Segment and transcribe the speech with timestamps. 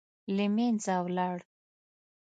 [0.35, 1.37] له منځه ولاړ.